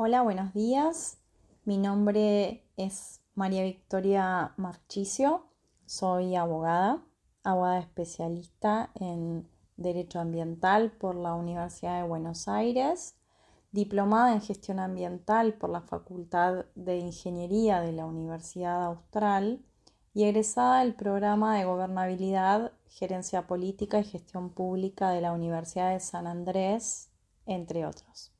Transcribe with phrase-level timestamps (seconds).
[0.00, 1.18] Hola, buenos días.
[1.64, 5.48] Mi nombre es María Victoria Marchicio.
[5.86, 7.02] Soy abogada,
[7.42, 13.16] abogada especialista en Derecho Ambiental por la Universidad de Buenos Aires,
[13.72, 19.64] diplomada en Gestión Ambiental por la Facultad de Ingeniería de la Universidad Austral
[20.14, 25.98] y egresada del programa de Gobernabilidad, Gerencia Política y Gestión Pública de la Universidad de
[25.98, 27.10] San Andrés,
[27.46, 28.37] entre otros.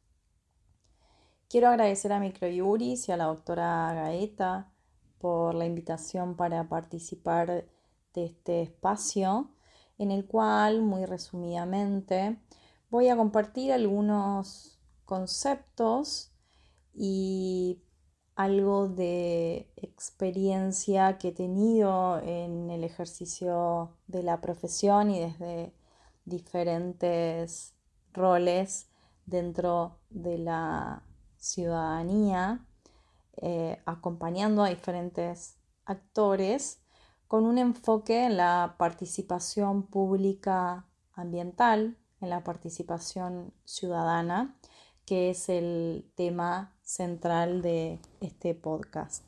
[1.49, 4.71] Quiero agradecer a Microjuris y a la doctora Gaeta
[5.19, 7.65] por la invitación para participar
[8.13, 9.51] de este espacio
[9.97, 12.37] en el cual, muy resumidamente,
[12.91, 16.33] voy a compartir algunos conceptos
[16.93, 17.81] y
[18.37, 25.73] algo de experiencia que he tenido en el ejercicio de la profesión y desde
[26.27, 27.75] diferentes
[28.13, 28.91] roles
[29.25, 31.05] dentro de la
[31.39, 32.67] ciudadanía,
[33.37, 36.81] eh, acompañando a diferentes actores
[37.29, 44.57] con un enfoque en la participación pública ambiental, en la participación ciudadana,
[45.05, 49.25] que es el tema central de este podcast.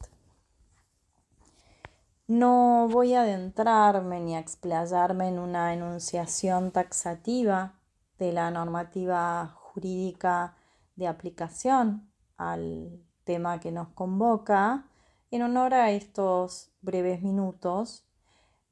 [2.26, 7.80] No voy a adentrarme ni a explayarme en una enunciación taxativa
[8.18, 10.56] de la normativa jurídica
[10.96, 12.09] de aplicación
[12.40, 14.86] al tema que nos convoca
[15.30, 18.06] en honor a estos breves minutos.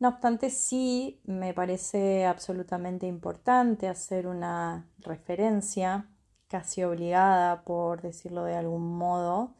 [0.00, 6.08] No obstante, sí me parece absolutamente importante hacer una referencia
[6.48, 9.54] casi obligada, por decirlo de algún modo,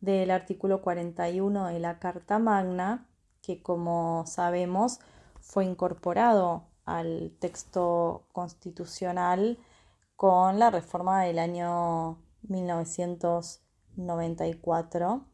[0.00, 3.08] del artículo 41 de la Carta Magna,
[3.42, 5.00] que como sabemos
[5.40, 9.58] fue incorporado al texto constitucional
[10.16, 15.26] con la reforma del año 1994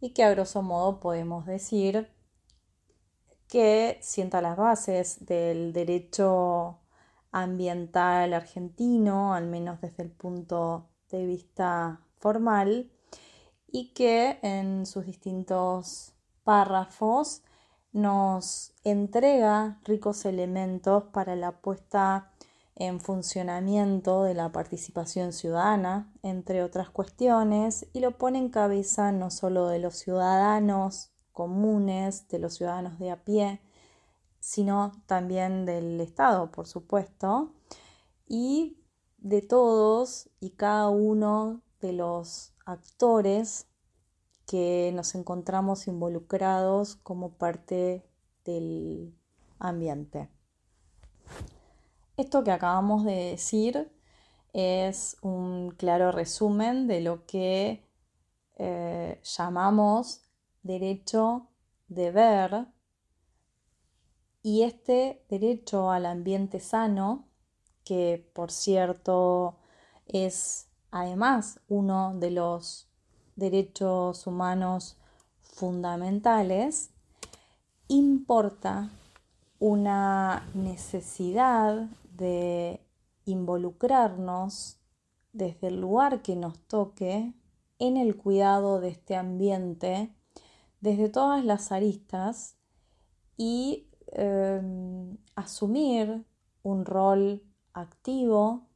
[0.00, 2.10] y que a grosso modo podemos decir
[3.48, 6.78] que sienta las bases del derecho
[7.30, 12.90] ambiental argentino, al menos desde el punto de vista formal,
[13.70, 16.14] y que en sus distintos
[16.44, 17.42] párrafos
[17.92, 22.31] nos entrega ricos elementos para la puesta
[22.82, 29.30] en funcionamiento de la participación ciudadana, entre otras cuestiones, y lo pone en cabeza no
[29.30, 33.60] solo de los ciudadanos comunes, de los ciudadanos de a pie,
[34.40, 37.54] sino también del Estado, por supuesto,
[38.26, 38.80] y
[39.18, 43.68] de todos y cada uno de los actores
[44.44, 48.04] que nos encontramos involucrados como parte
[48.44, 49.14] del
[49.60, 50.30] ambiente.
[52.22, 53.90] Esto que acabamos de decir
[54.52, 57.84] es un claro resumen de lo que
[58.58, 60.22] eh, llamamos
[60.62, 61.48] derecho
[61.88, 62.66] de ver.
[64.40, 67.26] Y este derecho al ambiente sano,
[67.82, 69.56] que por cierto
[70.06, 72.86] es además uno de los
[73.34, 74.96] derechos humanos
[75.40, 76.90] fundamentales,
[77.88, 78.90] importa
[79.58, 82.86] una necesidad de
[83.24, 84.78] involucrarnos
[85.32, 87.32] desde el lugar que nos toque
[87.78, 90.14] en el cuidado de este ambiente
[90.80, 92.56] desde todas las aristas
[93.36, 96.24] y em, asumir
[96.62, 98.68] un rol activo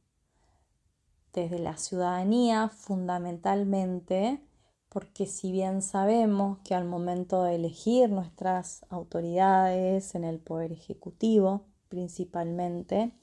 [1.33, 4.41] desde la ciudadanía fundamentalmente
[4.89, 11.65] porque si bien sabemos que al momento de elegir nuestras autoridades en el poder ejecutivo
[11.89, 13.13] principalmente,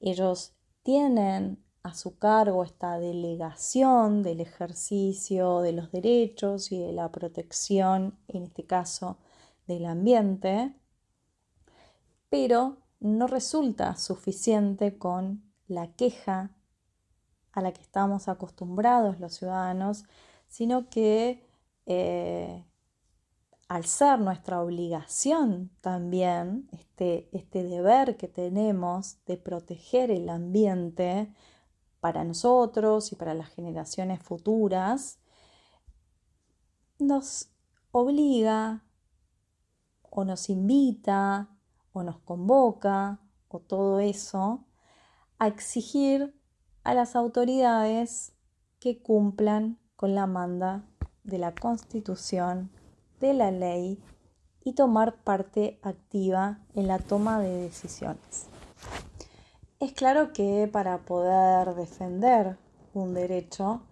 [0.00, 7.12] ellos tienen a su cargo esta delegación del ejercicio de los derechos y de la
[7.12, 9.18] protección, en este caso
[9.66, 10.74] del ambiente,
[12.28, 16.50] pero no resulta suficiente con la queja
[17.52, 20.04] a la que estamos acostumbrados los ciudadanos,
[20.48, 21.46] sino que
[21.86, 22.64] eh,
[23.68, 31.32] al ser nuestra obligación también, este, este deber que tenemos de proteger el ambiente
[32.00, 35.18] para nosotros y para las generaciones futuras,
[36.98, 37.50] nos
[37.90, 38.84] obliga
[40.02, 41.50] o nos invita
[41.92, 44.64] o nos convoca o todo eso
[45.38, 46.38] a exigir
[46.84, 48.32] a las autoridades
[48.78, 50.84] que cumplan con la manda
[51.24, 52.70] de la Constitución
[53.20, 53.98] de la ley
[54.64, 58.46] y tomar parte activa en la toma de decisiones.
[59.78, 62.56] Es claro que para poder defender
[62.94, 63.82] un derecho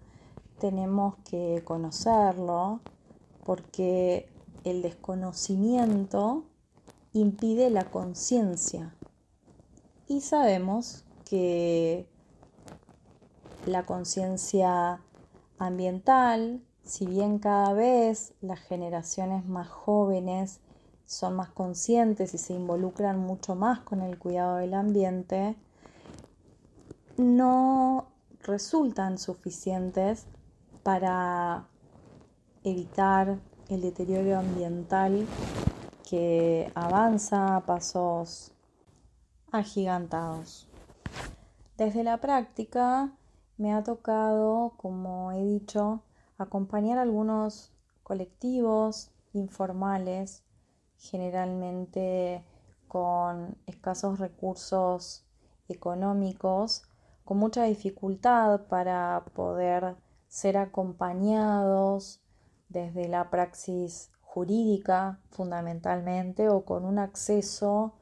[0.59, 2.81] tenemos que conocerlo
[3.45, 4.29] porque
[4.65, 6.45] el desconocimiento
[7.13, 8.95] impide la conciencia.
[10.09, 12.09] Y sabemos que
[13.67, 15.01] la conciencia
[15.59, 20.61] ambiental, si bien cada vez las generaciones más jóvenes
[21.07, 25.57] son más conscientes y se involucran mucho más con el cuidado del ambiente,
[27.17, 28.09] no
[28.43, 30.27] resultan suficientes
[30.83, 31.67] para
[32.65, 33.39] evitar
[33.69, 35.27] el deterioro ambiental
[36.09, 38.53] que avanza a pasos
[39.51, 40.69] agigantados.
[41.79, 43.13] Desde la práctica
[43.57, 46.03] me ha tocado, como he dicho,
[46.45, 50.45] acompañar a algunos colectivos informales,
[50.97, 52.45] generalmente
[52.89, 55.27] con escasos recursos
[55.69, 56.85] económicos,
[57.25, 59.97] con mucha dificultad para poder
[60.29, 62.21] ser acompañados
[62.69, 67.95] desde la praxis jurídica fundamentalmente o con un acceso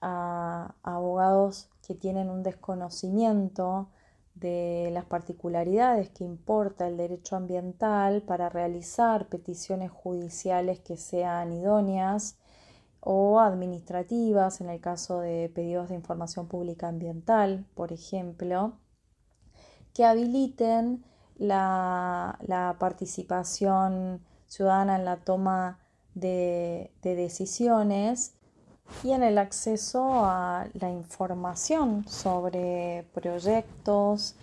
[0.00, 3.88] a abogados que tienen un desconocimiento
[4.40, 12.38] de las particularidades que importa el derecho ambiental para realizar peticiones judiciales que sean idóneas
[13.00, 18.78] o administrativas en el caso de pedidos de información pública ambiental, por ejemplo,
[19.94, 21.04] que habiliten
[21.36, 25.78] la, participación ciudadana en la toma
[26.14, 28.37] de decisiones
[29.02, 34.34] y en el acceso a la información sobre proyectos,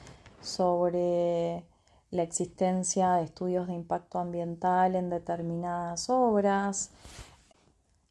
[0.42, 1.66] sobre
[2.12, 6.92] la existencia de estudios de impacto ambiental en determinadas obras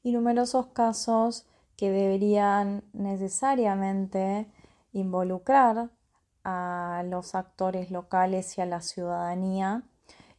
[0.02, 1.46] y numerosos casos
[1.76, 4.46] que deberían necesariamente
[4.92, 5.90] involucrar
[6.44, 9.82] a los actores locales y a la ciudadanía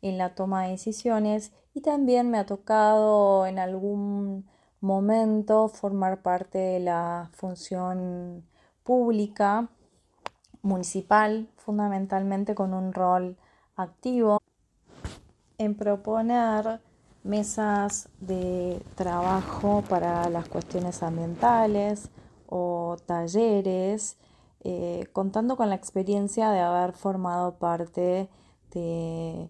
[0.02, 1.52] en la toma de decisiones.
[1.74, 4.46] Y también me ha tocado en algún
[4.86, 8.46] momento formar parte de la función
[8.84, 9.68] pública
[10.62, 13.38] municipal, fundamentalmente con un rol
[13.76, 14.42] activo
[15.58, 16.82] en proponer
[17.24, 22.10] mesas de trabajo para las cuestiones ambientales
[22.48, 24.18] o talleres,
[24.64, 28.30] eh, contando con la experiencia de haber formado parte
[28.72, 29.50] de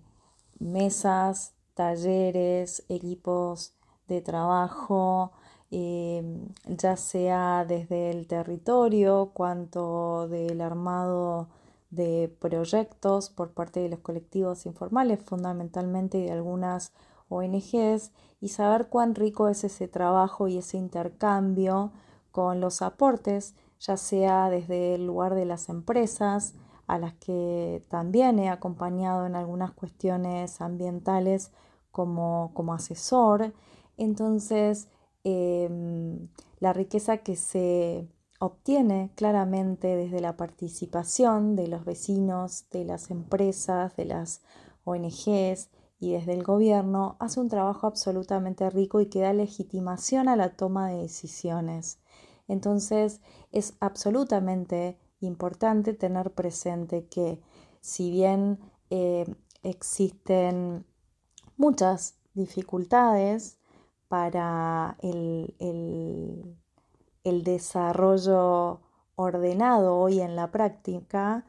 [0.59, 3.73] mesas, talleres, equipos
[4.07, 5.31] de trabajo,
[5.71, 11.49] em, ya sea desde el territorio, cuanto del armado
[11.89, 16.93] de proyectos por parte de los colectivos informales, fundamentalmente de algunas
[17.29, 18.11] ONGs,
[18.41, 21.91] y saber cuán rico es ese trabajo y ese intercambio
[22.31, 26.53] con los aportes, ya sea desde el lugar de las empresas,
[26.87, 31.51] a las que también he acompañado en algunas cuestiones ambientales
[31.91, 33.53] como, como asesor,
[33.97, 34.87] entonces,
[35.23, 36.27] em,
[36.59, 38.07] la riqueza que se
[38.39, 44.41] obtiene claramente desde la participación de los vecinos, de las empresas, de las
[44.83, 45.69] ONGs
[45.99, 50.55] y desde el gobierno hace un trabajo absolutamente rico y que da legitimación a la
[50.55, 51.99] toma de decisiones.
[52.47, 53.21] Entonces
[53.51, 57.41] es absolutamente importante tener presente que
[57.81, 58.59] si bien
[58.89, 59.25] eh,
[59.63, 60.85] existen
[61.57, 63.57] muchas dificultades
[64.15, 65.53] para el,
[67.25, 68.79] el, desarrollo
[69.15, 71.45] ordenado hoy en la práctica,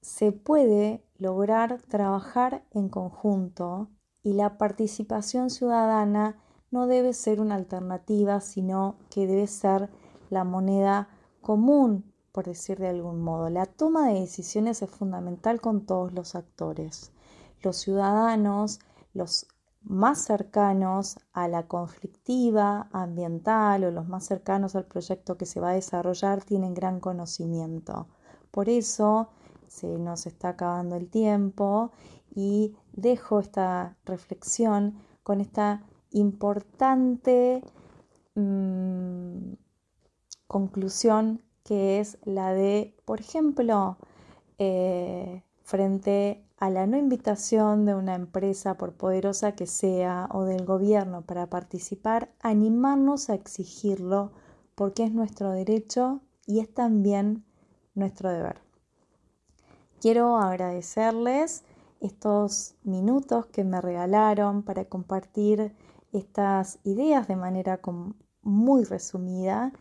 [0.00, 3.90] se puede lograr trabajar en conjunto
[4.24, 6.36] y la participación ciudadana
[6.72, 9.88] no debe ser una alternativa, sino que debe ser
[10.30, 13.50] la moneda común, por decir de algún modo.
[13.50, 17.12] La toma de decisiones es fundamental con todos los actores.
[17.62, 18.80] Los ciudadanos,
[19.12, 19.46] los
[19.82, 25.70] más cercanos a la conflictiva ambiental o los más cercanos al proyecto que se va
[25.70, 28.08] a desarrollar tienen gran conocimiento.
[28.50, 29.30] Por eso
[29.68, 31.92] se nos está acabando el tiempo
[32.34, 37.62] y dejo esta reflexión con esta importante
[38.34, 39.52] mm,
[40.46, 43.96] conclusión que es la de, por ejemplo,
[44.58, 50.66] eh, frente a la no invitación de una empresa, por poderosa que sea, o del
[50.66, 54.32] gobierno para participar, animarnos a exigirlo
[54.74, 57.44] porque es nuestro derecho y es también
[57.94, 58.60] nuestro deber.
[60.00, 61.62] Quiero agradecerles
[62.00, 65.72] estos minutos que me regalaron para compartir
[66.12, 67.80] estas ideas de manera
[68.42, 69.72] muy resumida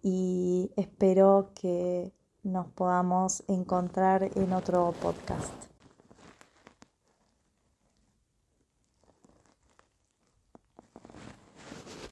[0.00, 5.73] y espero que nos podamos encontrar en otro podcast.